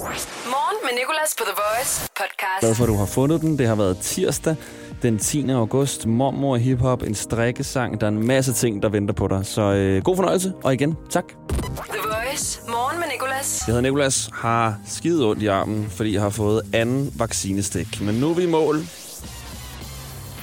[0.00, 2.60] Morgen med Nicolas på The Voice podcast.
[2.60, 3.58] Glad for, at du har fundet den.
[3.58, 4.56] Det har været tirsdag
[5.02, 5.50] den 10.
[5.50, 6.06] august.
[6.06, 8.00] Mormor hiphop, en strikkesang.
[8.00, 9.46] Der er en masse ting, der venter på dig.
[9.46, 11.24] Så øh, god fornøjelse, og igen, tak.
[11.28, 12.60] The Voice.
[12.68, 13.62] Morgen med Nicolas.
[13.66, 18.00] Jeg hedder Nikolas, har skide ondt i armen, fordi jeg har fået anden vaccinestik.
[18.00, 18.76] Men nu er vi i mål.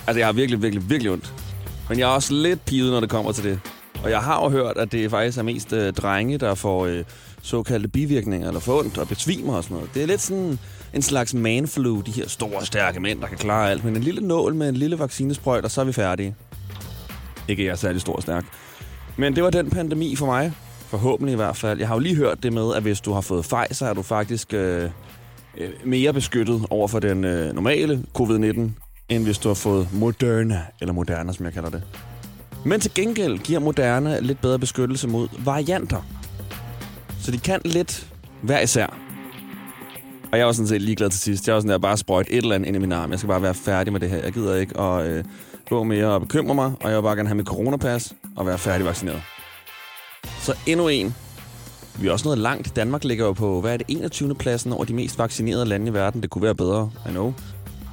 [0.08, 1.34] Altså, jeg har virkelig, virkelig, virkelig ondt.
[1.90, 3.60] Men jeg er også lidt pivet, når det kommer til det.
[4.04, 7.04] Og jeg har jo hørt, at det faktisk er mest øh, drenge, der får øh,
[7.48, 9.90] såkaldte bivirkninger, eller får ondt og besvimer og sådan noget.
[9.94, 10.60] Det er lidt sådan
[10.94, 13.84] en slags manflu, de her store, stærke mænd, der kan klare alt.
[13.84, 16.36] Men en lille nål med en lille vaccinesprøjt, og så er vi færdige.
[17.48, 18.46] Ikke jeg er særlig stor og stærk.
[19.18, 20.54] Men det var den pandemi for mig.
[20.80, 21.80] Forhåbentlig i hvert fald.
[21.80, 24.02] Jeg har jo lige hørt det med, at hvis du har fået Pfizer, er du
[24.02, 24.90] faktisk øh,
[25.58, 28.60] øh mere beskyttet over for den øh, normale covid-19,
[29.10, 31.84] end hvis du har fået Moderna, eller Moderna, som jeg kalder det.
[32.66, 36.17] Men til gengæld giver Moderna lidt bedre beskyttelse mod varianter.
[37.28, 38.08] Så de kan lidt
[38.42, 38.98] hver især.
[40.32, 41.48] Og jeg var sådan set ligeglad til sidst.
[41.48, 43.12] Jeg var sådan der, bare sprøjt et eller andet ind i min arm.
[43.12, 44.18] Jeg skal bare være færdig med det her.
[44.18, 45.24] Jeg gider ikke at øh,
[45.70, 48.58] gå mere og bekymre mig, og jeg vil bare gerne have mit coronapas og være
[48.58, 49.22] færdig vaccineret.
[50.42, 51.16] Så endnu en.
[52.00, 52.76] Vi er også noget langt.
[52.76, 54.36] Danmark ligger jo på, hvad er det, 21.
[54.36, 56.22] pladsen over de mest vaccinerede lande i verden.
[56.22, 57.34] Det kunne være bedre, I know.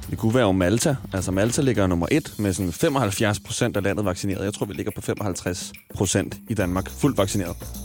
[0.09, 0.95] Det kunne være jo Malta.
[1.13, 4.45] Altså Malta ligger nummer et med sådan 75 procent af landet vaccineret.
[4.45, 6.89] Jeg tror, vi ligger på 55 procent i Danmark.
[6.89, 7.84] Fuldt vaccineret.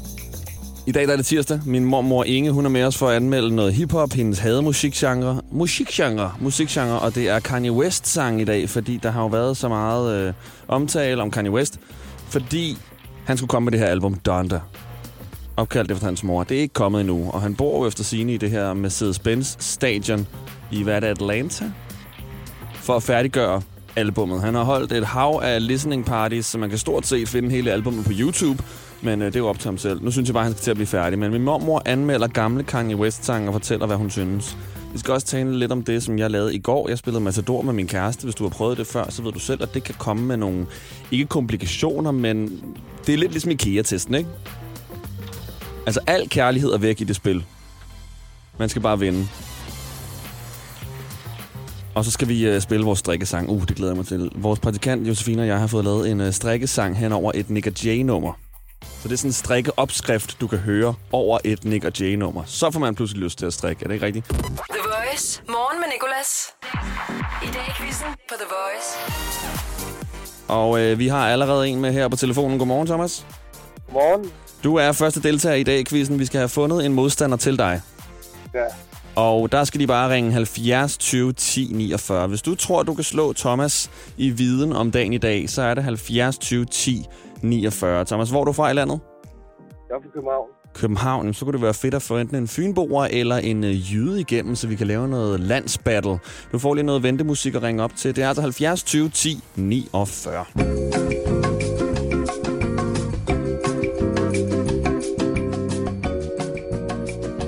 [0.90, 1.60] I dag der er det tirsdag.
[1.66, 6.32] Min mormor Inge, hun er med os for at anmelde noget hiphop, hendes hademusikgenre, musikgenre,
[6.40, 9.68] musikgenre, og det er Kanye West sang i dag, fordi der har jo været så
[9.68, 10.32] meget øh,
[10.68, 11.80] omtale om Kanye West,
[12.28, 12.78] fordi
[13.24, 14.60] han skulle komme med det her album Donda,
[15.56, 16.44] opkaldt efter hans mor.
[16.44, 19.56] Det er ikke kommet endnu, og han bor jo efter sine i det her Mercedes-Benz
[19.58, 20.26] stadion
[20.70, 21.70] i, hvad er det, Atlanta?
[22.74, 23.62] For at færdiggøre
[23.96, 24.40] albummet.
[24.40, 27.72] Han har holdt et hav af listening parties, så man kan stort set finde hele
[27.72, 28.62] albummet på YouTube,
[29.02, 30.02] men øh, det er jo op til ham selv.
[30.02, 31.18] Nu synes jeg bare, han skal til at blive færdig.
[31.18, 34.56] Men min mormor anmelder gamle Kanye West-sange og fortæller, hvad hun synes.
[34.92, 36.88] Vi skal også tale lidt om det, som jeg lavede i går.
[36.88, 38.24] Jeg spillede Matador med min kæreste.
[38.24, 40.36] Hvis du har prøvet det før, så ved du selv, at det kan komme med
[40.36, 40.66] nogle,
[41.10, 42.60] ikke komplikationer, men
[43.06, 44.30] det er lidt ligesom IKEA-testen, ikke?
[45.86, 47.44] Altså, al kærlighed er væk i det spil.
[48.58, 49.26] Man skal bare vinde.
[51.94, 53.48] Og så skal vi øh, spille vores strikkesang.
[53.48, 54.30] Uh, det glæder jeg mig til.
[54.34, 57.84] Vores praktikant Josefine og jeg har fået lavet en øh, strikkesang hen over et Nick
[57.86, 58.49] Jay-nummer.
[59.02, 62.42] Så det er sådan en strikkeopskrift, du kan høre over et Nick J-nummer.
[62.46, 63.84] Så får man pludselig lyst til at strikke.
[63.84, 64.26] Er det ikke rigtigt?
[64.26, 64.38] The
[64.70, 65.42] Voice.
[65.48, 66.54] Morgen med Nicolas.
[67.42, 68.88] I dag i quizzen på The Voice.
[70.48, 72.58] Og øh, vi har allerede en med her på telefonen.
[72.58, 73.26] Godmorgen, Thomas.
[73.86, 74.30] Godmorgen.
[74.64, 76.18] Du er første deltager i dag i quizzen.
[76.18, 77.80] Vi skal have fundet en modstander til dig.
[78.54, 78.64] Ja.
[79.16, 82.26] Og der skal de bare ringe 70 20 10 49.
[82.26, 85.74] Hvis du tror, du kan slå Thomas i viden om dagen i dag, så er
[85.74, 87.06] det 70 20 10
[87.42, 88.04] 49.
[88.04, 89.00] Thomas, hvor er du fra i landet?
[89.88, 90.48] Jeg er fra København.
[90.74, 91.34] København.
[91.34, 94.54] Så kunne det være fedt at få enten en fynboer eller en øh, jyde igennem,
[94.54, 96.18] så vi kan lave noget landsbattle.
[96.52, 98.16] Du får lige noget ventemusik at ringe op til.
[98.16, 100.44] Det er altså 70 20 10 49.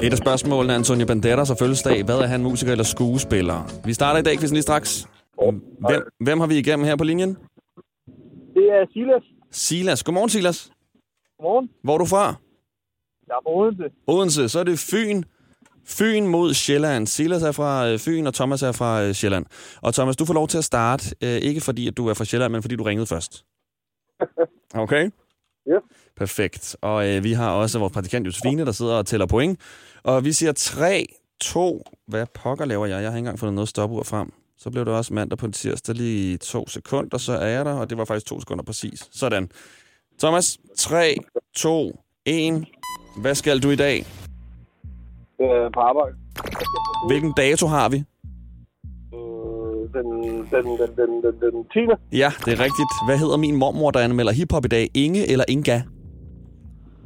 [0.03, 2.05] Et af spørgsmålene er Antonio Banderas og fødselsdag.
[2.05, 3.59] Hvad er han, musiker eller skuespiller?
[3.85, 5.09] Vi starter i dag, quizzen lige straks.
[5.89, 7.37] Hvem, hvem har vi igennem her på linjen?
[8.55, 9.23] Det er Silas.
[9.53, 10.03] Silas.
[10.03, 10.71] Godmorgen, Silas.
[11.39, 11.71] Godmorgen.
[11.85, 12.35] Hvor er du fra?
[13.27, 13.85] Jeg er fra Odense.
[14.07, 14.49] Odense.
[14.49, 15.23] Så er det Fyn.
[15.85, 17.07] Fyn mod Sjælland.
[17.07, 19.47] Silas er fra øh, Fyn, og Thomas er fra øh, Sjælland.
[19.83, 21.17] Og Thomas, du får lov til at starte.
[21.23, 23.45] Øh, ikke fordi, at du er fra Sjælland, men fordi du ringede først.
[24.75, 25.11] Okay?
[25.67, 25.79] Ja.
[26.17, 26.77] Perfekt.
[26.81, 29.61] Og øh, vi har også vores praktikant Josefine, der sidder og tæller point.
[30.03, 31.07] Og vi siger 3,
[31.41, 31.83] 2...
[32.07, 33.03] Hvad pokker laver jeg?
[33.03, 34.33] Jeg har ikke engang fundet noget stopur frem.
[34.63, 37.91] Så blev det også mandag på tirsdag lige to sekunder, så er jeg der, og
[37.91, 39.09] det var faktisk to sekunder præcis.
[39.11, 39.51] Sådan.
[40.19, 41.17] Thomas, 3,
[41.57, 42.65] 2, 1.
[43.21, 43.99] Hvad skal du i dag?
[45.41, 46.17] Øh, på arbejde.
[47.09, 47.97] Hvilken dato har vi?
[49.15, 50.07] Øh, den,
[50.51, 51.65] den, den, den, den, den
[52.13, 52.17] 10.
[52.17, 52.93] Ja, det er rigtigt.
[53.07, 54.89] Hvad hedder min mormor, der anmelder hiphop i dag?
[54.95, 55.81] Inge eller Inga?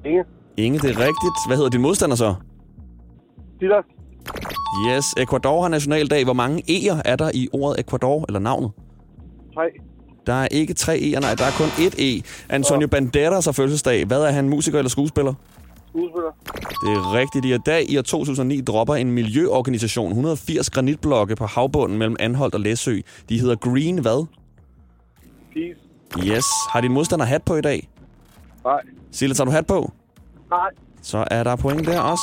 [0.05, 0.25] Inge.
[0.57, 1.37] Inge, det er rigtigt.
[1.49, 2.35] Hvad hedder din modstander så?
[3.59, 3.96] Silas.
[4.85, 6.25] Yes, Ecuador har nationaldag.
[6.25, 8.71] Hvor mange E'er er der i ordet Ecuador, eller navnet?
[9.55, 9.61] 3.
[10.27, 12.23] Der er ikke tre E'er, nej, der er kun ét E.
[12.49, 14.05] Antonio Banderas har fødselsdag.
[14.05, 15.35] Hvad er han, musiker eller skuespiller?
[15.89, 16.31] Skuespiller.
[16.55, 17.45] Det er rigtigt.
[17.45, 22.61] I dag i år 2009 dropper en miljøorganisation 180 granitblokke på havbunden mellem Anholdt og
[22.61, 23.01] Læsø.
[23.29, 24.27] De hedder Green hvad?
[25.53, 25.81] Peace.
[26.27, 26.45] Yes.
[26.73, 27.89] Har din modstander hat på i dag?
[28.65, 28.81] Nej.
[29.13, 29.93] Silas, har du hat på?
[30.51, 30.69] Nej.
[31.03, 32.23] Så er der point der også.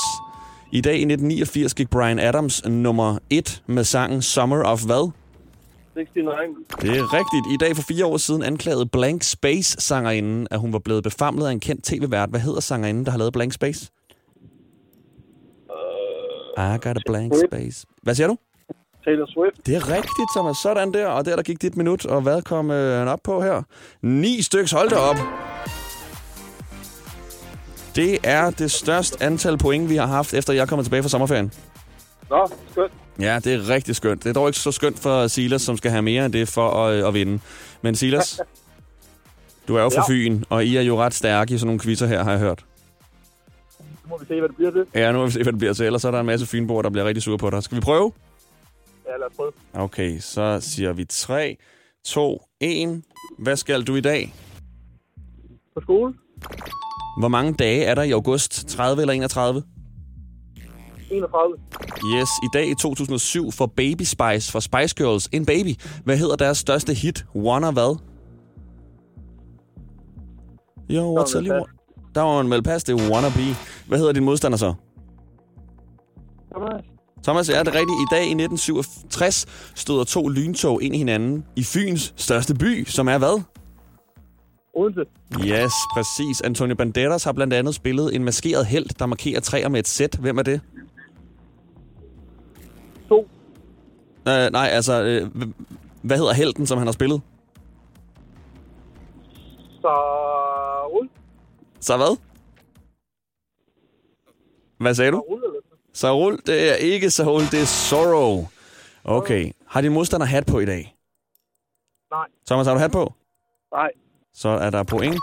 [0.74, 5.12] I dag i 1989 gik Brian Adams nummer 1 med sangen Summer of hvad?
[5.96, 6.26] 69.
[6.82, 7.54] Det er rigtigt.
[7.54, 11.48] I dag for fire år siden anklagede Blank Space sangerinden, at hun var blevet befamlet
[11.48, 12.30] af en kendt tv-vært.
[12.30, 13.92] Hvad hedder sangerinden, der har lavet Blank Space?
[16.58, 17.86] Øh, I got a blank space.
[18.02, 18.38] Hvad siger du?
[19.06, 19.66] Taylor Swift.
[19.66, 20.58] Det er rigtigt, Thomas.
[20.58, 21.08] Sådan der.
[21.08, 22.06] Og der, der gik dit minut.
[22.06, 23.62] Og hvad kom øh, han op på her?
[24.02, 24.72] Ni styks.
[24.72, 25.18] Hold da op.
[27.96, 31.10] Det er det største antal point, vi har haft, efter jeg er kommet tilbage fra
[31.10, 31.54] sommerferien.
[32.30, 32.92] Nå, skønt.
[33.20, 34.24] Ja, det er rigtig skønt.
[34.24, 36.70] Det er dog ikke så skønt for Silas, som skal have mere end det for
[36.70, 37.40] at, øh, at vinde.
[37.82, 38.42] Men Silas,
[39.68, 40.14] du er jo fra Ja.
[40.14, 42.66] Fyn, og I er jo ret stærke i sådan nogle quizzer her, har jeg hørt.
[43.80, 44.86] Nu må vi se, hvad det bliver til.
[44.96, 45.86] Ja, nu må vi se, hvad det bliver til.
[45.86, 47.64] Ellers så er der en masse fynboer, der bliver rigtig sure på dig.
[47.64, 48.12] Skal vi prøve?
[49.06, 49.52] Ja, lad os prøve.
[49.74, 51.58] Okay, så siger vi 3,
[52.06, 53.04] 2, 1.
[53.40, 54.34] Hvad skal du i dag?
[55.74, 56.14] På skole.
[57.18, 58.68] Hvor mange dage er der i august?
[58.68, 59.64] 30 eller 31?
[61.12, 61.58] 31.
[62.16, 65.76] Yes, i dag i 2007 får Baby Spice fra Spice Girls en baby.
[66.04, 67.26] Hvad hedder deres største hit?
[67.36, 67.98] Wanna hvad?
[70.90, 71.42] Jo, what's a.
[72.16, 73.56] Der var en melpas, det er Wanna Be.
[73.88, 74.74] Hvad hedder din modstander så?
[76.52, 76.84] Thomas.
[77.24, 78.02] Thomas, er det rigtigt?
[78.02, 79.46] I dag i 1967
[79.76, 83.42] støder to lyntog ind i hinanden i Fyns største by, som er hvad?
[84.74, 85.06] Odense.
[85.46, 86.42] Yes, præcis.
[86.42, 90.16] Antonio Banderas har blandt andet spillet en maskeret held, der markerer træer med et sæt.
[90.16, 90.62] Hvem er det?
[93.10, 93.20] To.
[93.20, 95.32] Uh, nej, altså, øh,
[96.02, 97.22] hvad hedder helten, som han har spillet?
[99.82, 99.94] Så...
[100.94, 101.10] Rul.
[101.80, 102.18] Så hvad?
[104.78, 105.24] Hvad sagde du?
[105.94, 108.48] Sarul, det er ikke Sarul, det er Sorrow.
[109.04, 109.52] Okay.
[109.68, 110.96] Har din modstander hat på i dag?
[112.12, 112.28] Nej.
[112.48, 113.14] Thomas, har du hat på?
[113.74, 113.92] Nej.
[114.34, 115.16] Så er der point.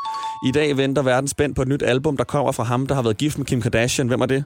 [0.46, 3.02] I dag venter verden spændt på et nyt album, der kommer fra ham, der har
[3.02, 4.08] været gift med Kim Kardashian.
[4.08, 4.44] Hvem er det?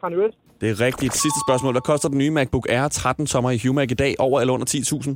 [0.00, 0.38] Kanye West.
[0.60, 1.12] Det er rigtigt.
[1.12, 1.72] Sidste spørgsmål.
[1.72, 4.14] Hvad koster den nye MacBook Air 13 tommer i HUMAC i dag?
[4.18, 5.14] Over eller under 10.000?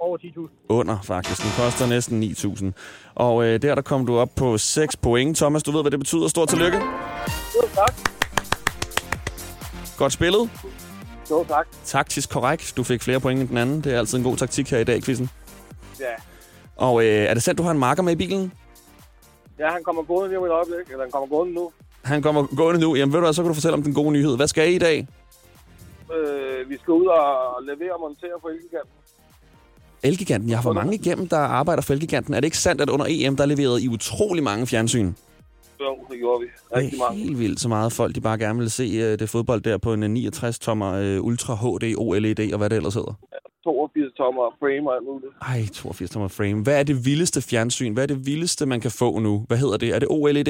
[0.00, 0.66] Over 10.000.
[0.68, 1.42] Under, faktisk.
[1.42, 2.72] Den koster næsten 9.000.
[3.14, 5.36] Og øh, der, der kom du op på 6 point.
[5.36, 6.28] Thomas, du ved, hvad det betyder.
[6.28, 6.78] Stort tillykke.
[6.78, 7.94] Jo, tak.
[9.98, 10.50] Godt spillet.
[11.30, 11.66] Jo, tak.
[11.84, 12.72] Taktisk korrekt.
[12.76, 13.80] Du fik flere point end den anden.
[13.80, 15.30] Det er altid en god taktik her i dag, quizzen.
[16.00, 16.06] Ja.
[16.76, 18.52] Og øh, er det sandt, du har en marker med i bilen?
[19.58, 21.70] Ja, han kommer gående lige om et øjeblik, eller han kommer gående nu.
[22.04, 22.96] Han kommer gående nu.
[22.96, 24.36] Jamen ved du hvad, så kan du fortælle om den gode nyhed.
[24.36, 25.08] Hvad skal I i dag?
[26.16, 28.90] Øh, vi skal ud og levere og montere for Elgiganten.
[30.02, 30.48] Elgiganten?
[30.50, 32.34] Jeg har for mange igennem, der arbejder for Elgiganten.
[32.34, 35.12] Er det ikke sandt, at under EM, der leverede I utrolig mange fjernsyn?
[35.80, 36.46] Jo, det gjorde vi.
[36.76, 37.16] Rigtig meget.
[37.18, 39.92] helt vildt så meget folk, de bare gerne vil se øh, det fodbold der på
[39.92, 43.14] en øh, 69-tommer øh, Ultra HD OLED og hvad det ellers hedder.
[43.32, 43.36] Ja.
[43.66, 45.32] 82-tommer frame og alt muligt.
[45.42, 46.62] Ej, 82-tommer frame.
[46.62, 47.92] Hvad er det vildeste fjernsyn?
[47.92, 49.44] Hvad er det vildeste, man kan få nu?
[49.48, 49.88] Hvad hedder det?
[49.94, 50.44] Er det OLED?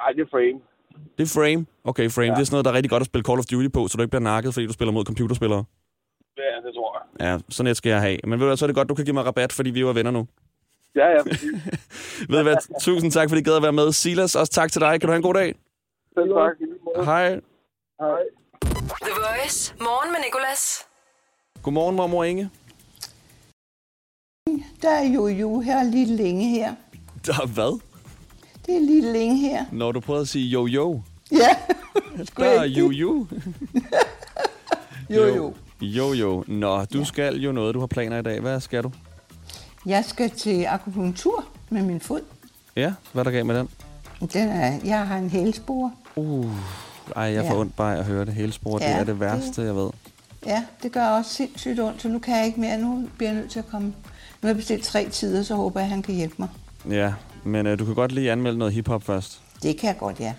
[0.00, 0.60] Nej, det er frame.
[1.18, 1.66] Det er frame?
[1.84, 2.26] Okay, frame.
[2.26, 2.34] Ja.
[2.34, 3.96] Det er sådan noget, der er rigtig godt at spille Call of Duty på, så
[3.96, 5.64] du ikke bliver nakket, fordi du spiller mod computerspillere.
[6.38, 7.26] Ja, det tror jeg.
[7.26, 8.18] Ja, sådan et skal jeg have.
[8.24, 9.80] Men ved du hvad, så er det godt, du kan give mig rabat, fordi vi
[9.80, 10.26] er venner nu.
[10.94, 11.22] Ja, ja.
[12.30, 13.92] ved du hvad, tusind tak, fordi I gad at være med.
[13.92, 15.00] Silas, også tak til dig.
[15.00, 15.54] Kan du have en god dag?
[16.14, 16.56] Selv tak.
[17.04, 17.28] Hej.
[18.00, 18.22] Hej.
[19.06, 19.74] The Voice.
[19.80, 20.88] Morgen med Nicolas.
[21.62, 22.50] Godmorgen, mormor Inge.
[24.82, 26.74] Der er jo jo her lidt længe her.
[27.26, 27.80] Der er hvad?
[28.66, 29.64] Det er lidt længe her.
[29.72, 31.02] Når du prøvede at sige jo jo.
[31.32, 31.48] Ja.
[32.38, 33.26] Der er jo jo.
[35.10, 35.54] Jo, jo.
[35.80, 36.44] Jo jo.
[36.46, 37.74] Nå, du skal jo noget.
[37.74, 38.40] Du har planer i dag.
[38.40, 38.90] Hvad skal du?
[39.86, 42.20] Jeg skal til akupunktur med min fod.
[42.76, 43.68] Ja, hvad er der galt med den?
[44.32, 45.92] Den er, jeg har en hælspore.
[47.16, 47.60] Ej, jeg får Ja.
[47.60, 48.34] ondt bare at høre det.
[48.34, 49.90] Hele spor, det Ja, er det værste, jeg ved.
[50.46, 52.78] Ja, det gør også sindssygt ondt, så nu kan jeg ikke mere.
[52.78, 53.86] Nu bliver jeg nødt til at komme.
[53.88, 53.92] Nu
[54.42, 56.48] har jeg bestilt tre tider, så håber jeg, at han kan hjælpe mig.
[56.90, 57.12] Ja,
[57.44, 59.40] men øh, du kan godt lige anmelde noget hiphop først.
[59.62, 60.34] Det kan jeg godt, ja.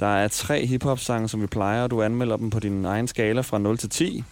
[0.00, 3.40] Der er tre hiphop-sange, som vi plejer, og du anmelder dem på din egen skala
[3.40, 4.24] fra 0 til 10.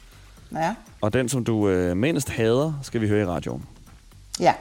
[0.52, 0.74] Ja.
[1.00, 3.66] Og den, som du øh, mindst hader, skal vi høre i radioen.
[4.40, 4.54] Ja.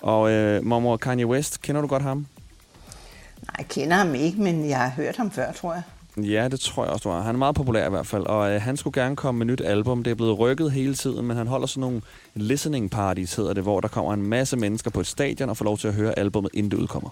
[0.00, 2.16] Og øh, mormor Kanye West, kender du godt ham?
[2.16, 5.82] Nej, jeg kender ham ikke, men jeg har hørt ham før, tror jeg.
[6.24, 7.22] Ja, det tror jeg også, du har.
[7.22, 9.60] Han er meget populær i hvert fald, og øh, han skulle gerne komme med nyt
[9.64, 10.02] album.
[10.02, 12.00] Det er blevet rykket hele tiden, men han holder sådan nogle
[12.34, 15.64] listening parties, hedder det, hvor der kommer en masse mennesker på et stadion og får
[15.64, 17.10] lov til at høre albummet, inden det udkommer.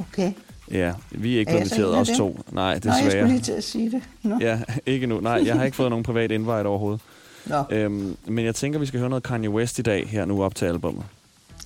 [0.00, 0.32] Okay.
[0.70, 2.40] Ja, vi er ikke blevet inviteret, os to.
[2.52, 3.28] Nej, Nå, jeg skulle desværre.
[3.28, 4.02] lige til at sige det.
[4.22, 4.38] Nå.
[4.40, 5.20] Ja, ikke nu.
[5.20, 7.00] Nej, jeg har ikke fået nogen privat invite overhovedet.
[7.46, 7.64] Nå.
[7.70, 10.54] Øhm, men jeg tænker, vi skal høre noget Kanye West i dag, her nu op
[10.54, 11.04] til albummet.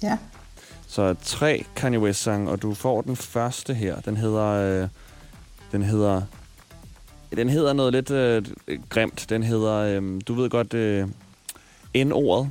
[0.02, 0.18] Ja.
[0.86, 4.00] Så tre Kanye West-sange, og du får den første her.
[4.00, 4.44] Den hedder...
[4.82, 4.88] Øh,
[5.72, 6.22] den hedder...
[7.36, 8.42] Den hedder noget lidt øh,
[8.88, 9.26] grimt.
[9.28, 9.74] Den hedder...
[9.74, 10.74] Øh, du ved godt...
[10.74, 11.08] Øh,
[11.96, 12.50] N-ordet.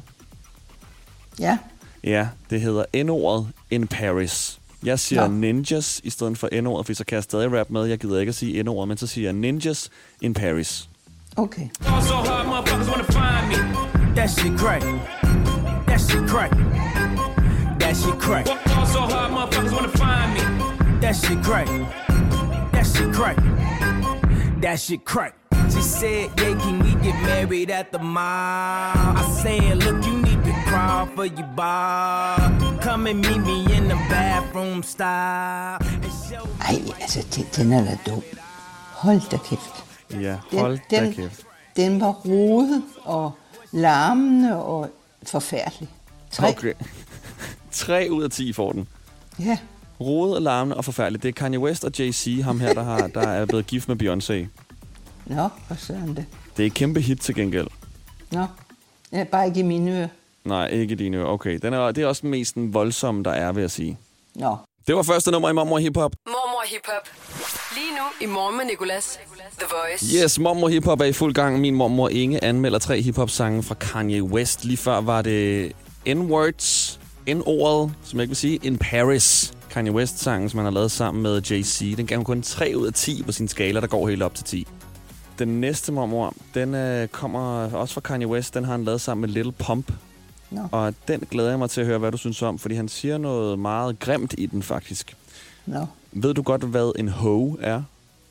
[1.39, 1.57] Ja.
[2.03, 4.59] Ja, det hedder N-ordet in Paris.
[4.83, 5.33] Jeg siger Nå.
[5.33, 7.85] ninjas i stedet for N-ordet, for så kan jeg stadig rap med.
[7.85, 9.89] Jeg gider ikke at sige N-ordet, men så siger jeg ninjas
[10.21, 10.89] in Paris.
[11.35, 11.69] Okay.
[14.15, 14.83] That shit crack.
[15.87, 16.51] That shit crack.
[17.79, 18.45] That shit crack.
[18.47, 20.39] Fall so hard, motherfuckers wanna find me.
[21.01, 21.67] That shit crack.
[22.73, 23.37] That shit crack.
[24.63, 25.33] That shit crack.
[25.73, 28.93] She said, yeah, can we get married at the mall?
[29.21, 32.37] I said, look, you need to crawl for your bar.
[32.81, 35.79] Come and meet me in the bathroom style.
[36.61, 38.23] Ej, altså, den, den er da dum.
[38.93, 39.83] Hold da kæft.
[40.11, 41.45] Ja, Den, hold da den, kæft.
[41.75, 43.31] den var rodet og
[43.71, 44.89] larmende og
[45.27, 45.89] forfærdelig.
[46.31, 46.49] Tre.
[46.49, 46.73] Okay.
[47.71, 48.87] 3 ud af 10 får den.
[49.39, 49.57] Ja.
[50.01, 51.23] Rodet, larmende og forfærdeligt.
[51.23, 53.95] Det er Kanye West og Jay-Z, ham her, der, har, der er blevet gift med
[54.03, 54.47] Beyoncé.
[55.25, 56.25] Nå, for søren det.
[56.57, 57.67] Det er et kæmpe hit til gengæld.
[58.31, 58.45] Nå.
[59.11, 60.07] Ja, bare ikke i mine ører.
[60.45, 61.25] Nej, ikke dine ører.
[61.25, 63.97] Okay, den er, det er også den mest den voldsomme, der er, vil jeg sige.
[64.35, 64.57] Nå.
[64.87, 66.11] Det var første nummer i Mormor Hip Hop.
[66.25, 67.07] Mormor Hip Hop.
[67.75, 69.19] Lige nu i Morgen med Nicolas.
[69.59, 70.23] The Voice.
[70.23, 71.59] Yes, Mormor Hip Hop er i fuld gang.
[71.59, 74.65] Min mormor Inge anmelder tre hiphop-sange fra Kanye West.
[74.65, 75.71] Lige før var det
[76.07, 79.53] N-Words, N-ordet, som jeg ikke vil sige, In Paris.
[79.73, 81.95] Kanye West-sangen, som han har lavet sammen med Jay-Z.
[81.95, 84.35] Den gav hun kun 3 ud af 10 på sin skala, der går helt op
[84.35, 84.67] til 10.
[85.39, 88.53] Den næste mormor, den øh, kommer også fra Kanye West.
[88.53, 89.91] Den har han lavet sammen med Little Pump.
[90.49, 90.61] Nå.
[90.71, 93.17] Og den glæder jeg mig til at høre, hvad du synes om, fordi han siger
[93.17, 95.15] noget meget grimt i den faktisk.
[95.65, 95.85] Nå.
[96.11, 97.81] Ved du godt, hvad en hoe er?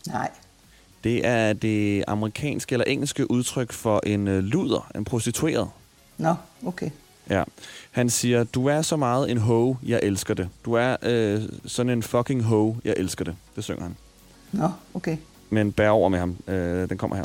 [0.07, 0.31] Nej.
[1.05, 5.69] Det er det amerikanske eller engelske udtryk for en øh, luder, en prostitueret.
[6.19, 6.35] Nå,
[6.67, 6.91] okay.
[7.33, 7.43] Ja.
[7.91, 10.49] Han siger, du er så meget en hoe, jeg elsker det.
[10.65, 13.35] Du er øh, sådan en fucking hoe, jeg elsker det.
[13.57, 13.97] Det synger han.
[14.53, 15.17] Nå, okay.
[15.51, 16.37] Men bær over med ham.
[16.49, 17.25] Øh, den kommer her.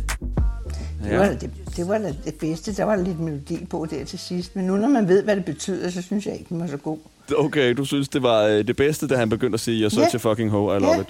[1.03, 2.75] Det var, det, det var da det bedste.
[2.75, 4.55] Der var lidt melodi på der til sidst.
[4.55, 6.77] Men nu når man ved, hvad det betyder, så synes jeg ikke, den var så
[6.77, 6.97] god.
[7.37, 10.15] Okay, du synes, det var øh, det bedste, da han begyndte at sige, such Ja.
[10.15, 11.01] a fucking hoe, I love ja.
[11.01, 11.07] it.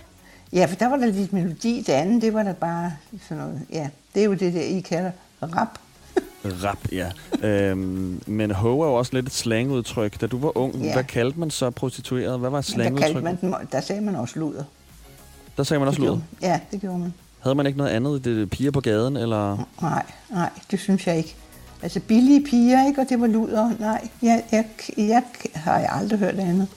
[0.53, 1.83] Ja, for der var der lidt melodi.
[1.87, 2.91] Det andet, det var da bare
[3.27, 3.61] sådan noget.
[3.73, 5.67] Ja, det er jo det der, I kalder rap.
[6.63, 7.11] Rap, ja.
[7.47, 10.21] øhm, men hoe er jo også lidt et slangudtryk.
[10.21, 10.93] Da du var ung, Ja.
[10.93, 12.39] hvad kaldte man så prostitueret?
[12.39, 13.49] Hvad var Men der, kaldte slangudtryk?
[13.51, 14.63] man der sagde man også luder.
[15.57, 17.13] Der sagde man også gjorde- Ja, det gjorde man.
[17.43, 18.25] Havde man ikke noget andet?
[18.25, 19.67] Det er piger på gaden, eller...
[19.81, 21.35] Nej, nej, det synes jeg ikke.
[21.81, 23.01] Altså billige piger, ikke?
[23.01, 23.71] Og det var luder.
[23.79, 24.65] Nej, jeg, jeg,
[24.97, 26.67] jeg har jeg aldrig hørt andet.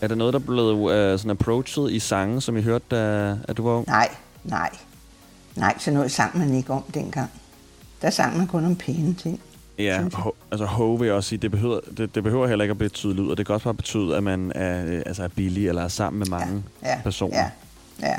[0.00, 3.56] Er det noget, der blev uh, sådan approached i sange, som I hørte, da at
[3.56, 3.86] du var ung?
[3.86, 4.08] Nej,
[4.44, 4.70] nej.
[5.56, 7.30] Nej, så noget sang man ikke om dengang.
[8.02, 9.40] Der sang man kun om pæne ting.
[9.78, 12.70] Ja, ho, altså hoe vil jeg også sige, det behøver, det, det behøver heller ikke
[12.70, 15.28] at betyde lyd, og det kan også bare betyde, at man er, øh, altså er
[15.28, 17.36] billig eller er sammen med mange ja, personer.
[17.36, 17.48] Ja,
[18.08, 18.16] ja.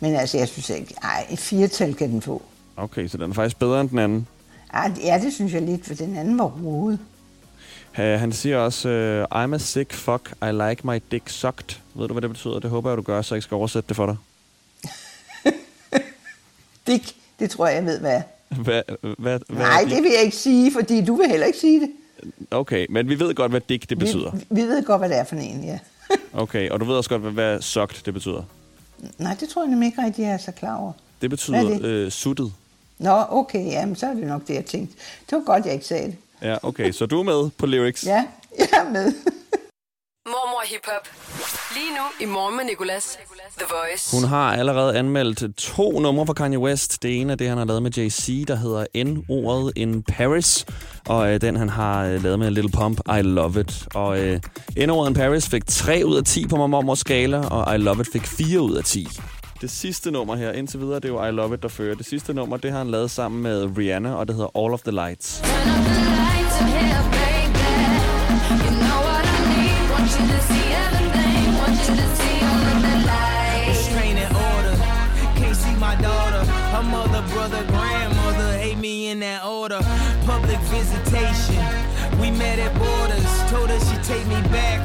[0.00, 2.42] Men altså, jeg synes ikke, ej, et firetal kan den få.
[2.76, 4.26] Okay, så den er faktisk bedre end den anden.
[4.72, 6.98] Ej, ja, det synes jeg lidt, for den anden var rodet.
[7.92, 8.88] Han siger også,
[9.32, 11.80] uh, I'm a sick fuck, I like my dick sucked.
[11.94, 12.58] Ved du, hvad det betyder?
[12.58, 14.16] Det håber jeg, du gør, så jeg ikke skal oversætte det for dig.
[16.86, 18.22] Dick, det tror jeg, jeg ved, hvad er.
[18.54, 21.80] Hvad, hvad, hvad Nej, det vil jeg ikke sige, fordi du vil heller ikke sige
[21.80, 21.90] det.
[22.50, 24.30] Okay, men vi ved godt, hvad dick det betyder.
[24.30, 25.78] Vi, vi ved godt, hvad det er for en, ja.
[26.32, 28.42] Okay, og du ved også godt, hvad, hvad sucked det betyder.
[29.18, 30.92] Nej, det tror jeg nemlig ikke rigtig, jeg er så klar over.
[31.22, 31.82] Det betyder er det?
[31.84, 32.52] øh, suttet.
[32.98, 34.96] Nå, okay, jamen, så er det nok det, jeg tænkte.
[35.30, 36.16] Det var godt, jeg ikke sagde det.
[36.42, 38.06] Ja, okay, så du er med på lyrics.
[38.06, 38.24] Ja,
[38.58, 39.12] jeg er med
[40.60, 41.08] over Hip Hop.
[41.74, 43.18] Lige nu i Morgen med Nicolas.
[43.58, 44.16] The Voice.
[44.16, 47.02] Hun har allerede anmeldt to numre fra Kanye West.
[47.02, 50.66] Det ene er det, han har lavet med Jay-Z, der hedder N-ordet in Paris.
[51.08, 53.88] Og øh, den, han har øh, lavet med Little Pump, I Love It.
[53.94, 54.40] Og øh,
[54.86, 58.08] N-ordet in Paris fik 3 ud af 10 på Mormors skala, og I Love It
[58.12, 59.08] fik 4 ud af 10.
[59.60, 61.94] Det sidste nummer her, indtil videre, det er jo I Love It, der fører.
[61.94, 64.80] Det sidste nummer, det har han lavet sammen med Rihanna, og det hedder All of
[64.80, 65.42] the Lights.
[80.50, 81.62] Public visitation.
[82.20, 83.50] We met at borders.
[83.50, 84.80] Told her she'd take me back.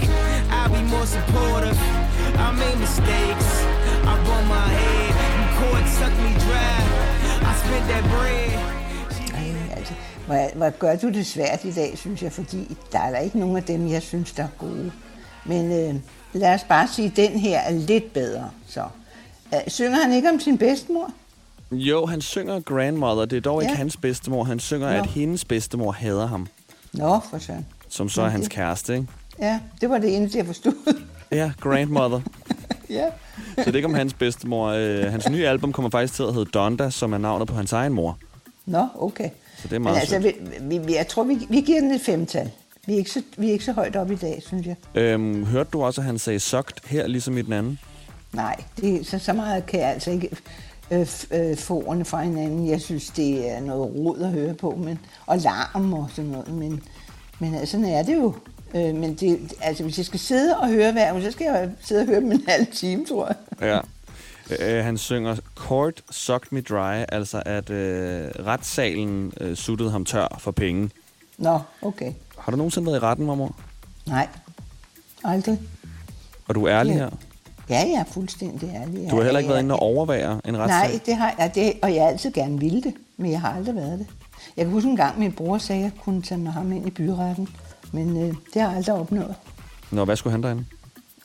[0.52, 1.80] I'll be more supportive.
[2.38, 3.48] I made mistakes.
[4.12, 5.12] I bought my head.
[5.38, 6.78] And court sucked me dry.
[7.50, 8.52] I spent that bread.
[9.34, 9.94] Ej, altså,
[10.26, 13.40] hvor, hvor gør du det svært i dag, synes jeg, fordi der er der ikke
[13.40, 14.92] nogen af dem, jeg synes, der er gode.
[15.46, 15.96] Men øh,
[16.34, 18.50] lad os bare sige, at den her er lidt bedre.
[18.68, 18.84] Så.
[19.54, 21.12] Øh, synger han ikke om sin bedstemor?
[21.72, 23.26] Jo, han synger Grandmother.
[23.26, 23.78] Det er dog ikke Ja.
[23.78, 24.44] hans bedstemor.
[24.44, 25.04] Han synger, Nå.
[25.04, 26.48] at hendes bedstemor hader ham.
[26.94, 27.66] Nå, for søren.
[27.90, 29.08] Som så er hans kæreste, ikke?
[29.40, 31.02] Ja, det var det eneste, jeg forstod.
[31.32, 32.20] Ja, Grandmother.
[32.90, 33.06] ja.
[33.58, 34.68] Så det er ikke om hans bedstemor.
[34.70, 37.74] Øh, hans nye album kommer faktisk til at hedde Donda, som er navnet på hans
[37.74, 38.18] egen mor.
[38.66, 39.30] Nå, okay.
[39.62, 41.92] Så det er meget Men altså, vi, vi, vi- jeg tror, vi, vi giver den
[41.92, 42.52] et femtal.
[42.88, 44.76] Vi er ikke så, vi er ikke så højt op i dag, synes jeg.
[44.96, 47.80] Øhm, hørte du også, at han sagde sokt her, ligesom i den anden?
[48.34, 50.30] Nej, det, så, så meget kan jeg altså ikke
[50.92, 52.68] øh, øh, få ordene fra hinanden.
[52.68, 56.54] Jeg synes, det er noget rod at høre på, men, og larm og sådan noget.
[56.54, 56.84] Men,
[57.40, 58.34] men altså, sådan er det jo.
[58.76, 62.02] Øh, men det, altså, hvis jeg skal sidde og høre hver så skal jeg sidde
[62.02, 63.36] og høre dem en halv time, tror jeg.
[63.62, 63.80] Ja.
[64.78, 70.36] Øh, han synger Court Sucked Me Dry, altså at øh, retssalen øh, suttede ham tør
[70.40, 70.90] for penge.
[71.38, 72.12] Nå, okay.
[72.40, 73.56] Har du nogensinde været i retten, mormor?
[74.08, 74.28] Nej,
[75.24, 75.60] aldrig.
[76.48, 76.98] Og du er ærlig Ja.
[76.98, 77.10] her?
[77.70, 79.12] Ja, jeg er fuldstændig ærlig.
[79.12, 80.90] Du har heller ikke været inde og overvære en retssag?
[80.90, 83.54] Nej, det har jeg, det, og jeg har altid gerne ville det, men jeg har
[83.54, 84.08] aldrig været det.
[84.58, 86.88] Jeg kan huske en gang, min bror sagde, at jeg kunne tage med ham ind
[86.88, 87.48] i byretten,
[87.92, 89.36] men øh, det har jeg aldrig opnået.
[89.92, 90.66] Nå, hvad skulle han derinde?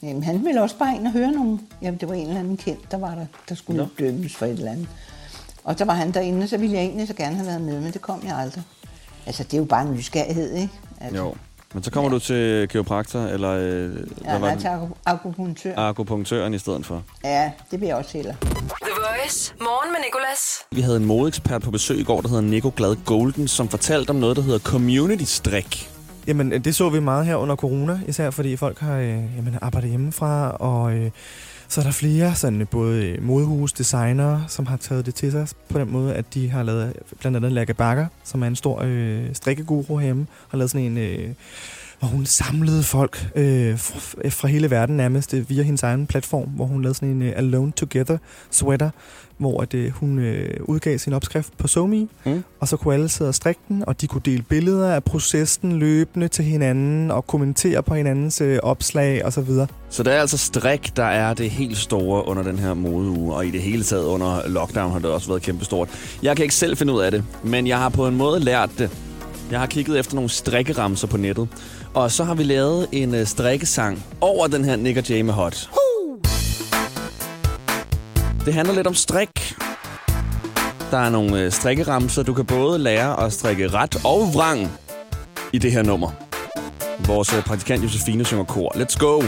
[0.03, 1.61] Jamen, han ville også bare ind og høre nogen.
[1.83, 3.89] Jamen, det var en eller anden kendt, der var der, der skulle Nå.
[3.99, 4.89] dømmes for et eller andet.
[5.65, 7.81] Og så var han derinde, og så ville jeg egentlig så gerne have været med,
[7.81, 8.63] men det kom jeg aldrig.
[9.27, 10.73] Altså, det er jo bare en nysgerrighed, ikke?
[11.01, 11.35] Altså, Jo.
[11.75, 12.15] Men så kommer ja.
[12.15, 14.69] du til kiropraktor, eller øh, Ja, hvad nej, var til
[15.07, 15.77] akupunktør.
[15.77, 17.03] akupunktøren i stedet for.
[17.25, 18.37] Ja, det jeg også hellere.
[18.43, 19.55] The Voice.
[19.61, 20.59] Morgen med Nicolas.
[20.71, 24.11] Vi havde en modeekspert på besøg i går, der hedder Nico Glad Golden, som fortalte
[24.11, 25.91] om noget, der hedder community strik.
[26.27, 29.91] Jamen, det så vi meget her under corona, især fordi folk har øh, jamen, arbejdet
[29.91, 31.11] hjemmefra, og øh,
[31.71, 35.49] så er der flere, sådan, både øh, modehus, designere, som har taget det til sig
[35.69, 38.83] på den måde, at de har lavet, blandt andet Lærke Bakker, som er en stor
[38.85, 41.31] øh, strikkeguru herhjemme, har lavet sådan en, øh,
[42.01, 46.49] hvor hun samlede folk øh, fra, fra hele verden nærmest øh, via hendes egen platform,
[46.49, 48.19] hvor hun lavede sådan en øh, Alone Together
[48.51, 48.91] sweater,
[49.39, 52.43] hvor at, øh, hun øh, udgav sin opskrift på SoMe, Mm.
[52.61, 55.79] og så kunne alle sidde og strikke den, og de kunne dele billeder af processen
[55.79, 59.49] løbende til hinanden, og kommentere på hinandens øh, opslag osv.
[59.91, 63.47] Så det er altså strik, der er det helt store under den her modeuge, og
[63.47, 65.89] i det hele taget under lockdown har det også været kæmpestort.
[66.23, 68.71] Jeg kan ikke selv finde ud af det, men jeg har på en måde lært
[68.79, 68.91] det.
[69.51, 71.49] Jeg har kigget efter nogle strikkeramser på nettet,
[71.95, 75.33] og så har vi lavet en øh, strikkesang over den her Nick og Jay med
[75.33, 75.71] Hot.
[78.45, 79.55] Det handler lidt om strik.
[80.91, 84.71] Der er nogle øh, strikkeramser, du kan både lære at strikke ret og vrang
[85.53, 86.11] i det her nummer.
[87.07, 88.73] Vores øh, praktikant Josefine synger kor.
[88.77, 89.23] Let's go!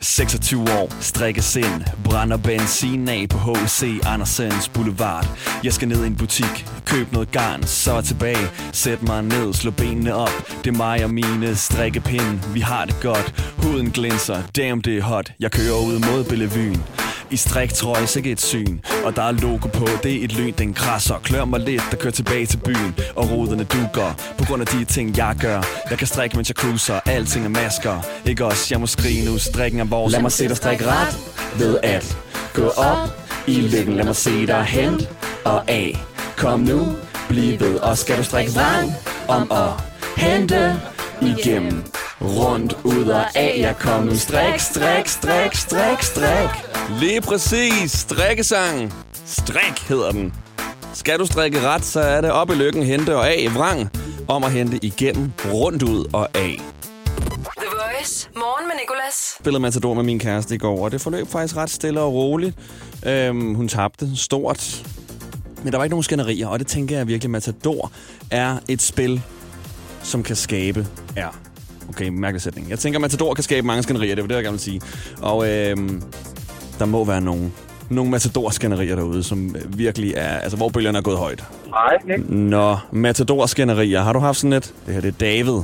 [0.00, 4.00] 26 år, strikkes sind, brænder benzin af på H.C.
[4.06, 5.28] Andersens Boulevard.
[5.64, 8.46] Jeg skal ned i en butik, køb noget garn, så er tilbage.
[8.72, 10.50] Sæt mig ned, slå benene op.
[10.64, 13.54] Det er mig og mine strikkepinde, vi har det godt.
[13.58, 15.32] Huden glinser, damn det er hot.
[15.40, 16.82] Jeg kører ud mod Bellevuen.
[17.30, 18.78] I striktrøje, sikke et syn.
[19.04, 21.14] Og der er logo på, det er et lyn, den krasser.
[21.24, 24.84] Klør mig lidt, der kører tilbage til byen Og ruderne dukker, på grund af de
[24.84, 25.62] ting jeg gør.
[25.90, 28.00] Jeg kan strikke, mens jeg cruiser, alting er masker.
[28.26, 30.12] Ikke også, jeg må skrige nu, strikken er vores.
[30.12, 31.18] Lad mig se dig strikke ret,
[31.58, 32.18] ved at
[32.54, 33.08] Gå op
[33.46, 35.00] i lykken, lad mig se dig hen
[35.44, 35.98] og af.
[36.36, 36.86] Kom nu,
[37.28, 38.92] bliv ved, og skal du strikke vrang
[39.28, 39.70] Om at
[40.16, 40.80] hente
[41.22, 41.84] igennem
[42.20, 46.50] Rundt ud og af, jeg kom Strik, strik, strik, strik, strik
[47.00, 48.94] Lige præcis, strikkesang.
[49.26, 50.34] Strik hedder den.
[50.94, 53.90] Skal du strikke ret, så er det op i lykken, hente og af vrang
[54.28, 56.60] Om at hente igennem, rundt ud og af
[57.56, 58.28] The Voice.
[58.36, 59.36] Morgen med Nicolas.
[59.40, 62.58] spillede Matador med min kæreste i går, og det forløb faktisk ret stille og roligt.
[63.06, 64.86] Øhm, hun tabte stort,
[65.62, 67.92] men der var ikke nogen skænderier, og det tænker jeg virkelig, Matador
[68.30, 69.22] er et spil,
[70.02, 70.86] som kan skabe...
[71.16, 71.28] Ja,
[71.88, 72.70] okay, mærkelig sætning.
[72.70, 74.80] Jeg tænker, Matador kan skabe mange skænderier, det var det, jeg gerne vil sige.
[75.22, 76.02] Og øhm,
[76.78, 77.50] der må være nogle,
[77.90, 80.38] nogle Matador-skænderier derude, som virkelig er...
[80.38, 81.44] Altså, hvor bølgerne er gået højt.
[81.66, 82.30] Hej, Nick.
[82.30, 84.00] Nå, Matador-skænderier.
[84.00, 84.74] Har du haft sådan et?
[84.86, 85.62] Det her, det er David.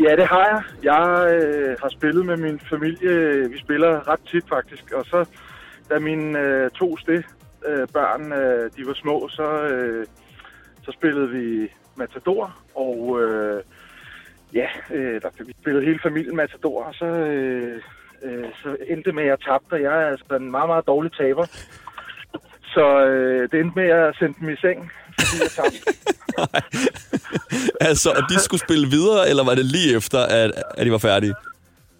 [0.00, 0.62] Ja, det har jeg.
[0.82, 3.10] Jeg øh, har spillet med min familie.
[3.50, 4.92] Vi spiller ret tit faktisk.
[4.92, 5.24] Og så,
[5.90, 7.22] da mine øh, to sted
[7.68, 10.06] øh, børn øh, de var små, så, øh,
[10.82, 12.56] så spillede vi Matador.
[12.74, 13.62] Og øh,
[14.54, 16.82] ja, øh, der fik vi spillet hele familien Matador.
[16.82, 17.82] Og så, øh,
[18.22, 19.72] øh, så endte med, at jeg tabte.
[19.72, 21.46] Og jeg er altså en meget, meget dårlig taber.
[22.74, 25.78] Så øh, det endte med at sende dem i seng, fordi jeg tabte.
[27.88, 30.98] altså, at de skulle spille videre, eller var det lige efter, at, at de var
[30.98, 31.34] færdige?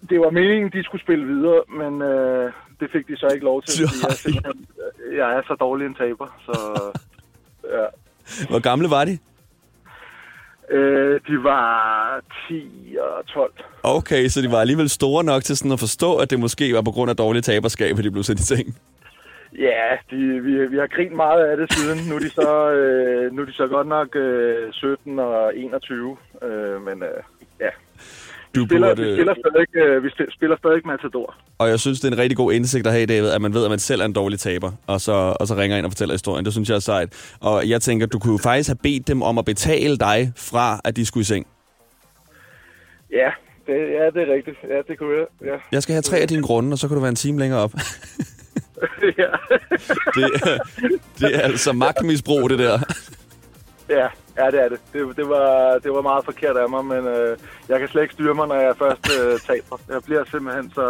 [0.09, 3.61] Det var meningen, de skulle spille videre, men øh, det fik de så ikke lov
[3.61, 3.87] til,
[4.23, 6.27] fordi jeg, er jeg er så dårlig en taber.
[6.45, 6.55] Så,
[7.63, 7.85] ja.
[8.49, 9.17] Hvor gamle var de?
[10.71, 13.53] Øh, de var 10 og 12.
[13.83, 16.81] Okay, så de var alligevel store nok til sådan at forstå, at det måske var
[16.81, 18.75] på grund af dårlig taberskab, at de blev sendt i ting.
[19.59, 22.09] Ja, de, vi, vi har grint meget af det siden.
[22.09, 26.17] Nu er de så, øh, nu er de så godt nok øh, 17 og 21.
[26.43, 27.23] Øh, men øh,
[28.61, 31.35] Du spiller, burde- vi, spiller stadig, øh, vi spiller stadig Matador.
[31.57, 33.63] Og jeg synes, det er en rigtig god indsigt at have, David, at man ved,
[33.63, 36.13] at man selv er en dårlig taber, og så, og så ringer ind og fortæller
[36.13, 36.45] historien.
[36.45, 37.35] Det synes jeg er sejt.
[37.41, 40.81] Og jeg tænker, du kunne jo faktisk have bedt dem om at betale dig fra,
[40.83, 41.47] at de skulle i seng.
[43.11, 43.29] Ja,
[43.67, 44.57] det, ja, det er rigtigt.
[44.69, 45.25] Ja, det kunne jeg.
[45.45, 45.55] Ja.
[45.71, 47.59] Jeg skal have tre af dine grunde, og så kan du være en time længere
[47.59, 47.73] op.
[49.21, 49.31] ja.
[50.15, 50.57] Det, er-
[51.19, 52.79] det er altså magtmisbrug, det der.
[53.89, 54.79] ja, ja, det er det.
[54.93, 55.17] det.
[55.17, 57.37] Det var, det var meget forkert af mig, men øh,
[57.69, 59.75] jeg kan slet ikke styre mig, når jeg først øh, taber.
[59.93, 60.87] Jeg bliver simpelthen så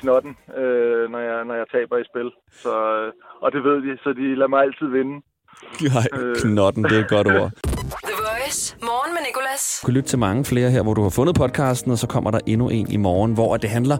[0.00, 2.30] knotten, øh, når, jeg, når jeg taber i spil.
[2.62, 5.16] Så, øh, og det ved de, så de lader mig altid vinde.
[5.94, 6.06] Nej,
[6.40, 7.50] knotten, det er et godt ord.
[8.08, 8.76] The Voice.
[8.82, 9.78] Morgen med Nicolas.
[9.82, 12.30] Du kan lytte til mange flere her, hvor du har fundet podcasten, og så kommer
[12.30, 13.96] der endnu en i morgen, hvor det handler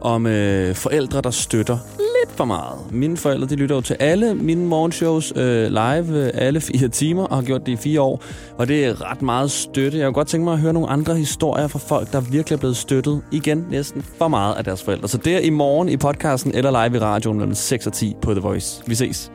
[0.00, 1.78] om øh, forældre, der støtter
[2.26, 2.92] lidt for meget.
[2.92, 7.24] Mine forældre, de lytter jo til alle mine morgenshows øh, live, øh, alle fire timer,
[7.24, 8.22] og har gjort det i fire år.
[8.58, 9.98] Og det er ret meget støtte.
[9.98, 12.60] Jeg kunne godt tænke mig at høre nogle andre historier fra folk, der virkelig er
[12.60, 15.08] blevet støttet igen næsten for meget af deres forældre.
[15.08, 18.16] Så det er i morgen i podcasten eller live i radioen mellem 6 og 10
[18.22, 18.82] på The Voice.
[18.86, 19.30] Vi ses.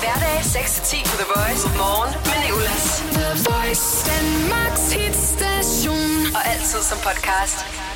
[0.00, 1.68] Hverdag 6-10 på The Voice.
[1.76, 2.86] Morgen med Nicolas.
[3.12, 3.86] The Voice.
[4.10, 6.34] Danmarks hitstation.
[6.36, 7.89] Og altid som podcast.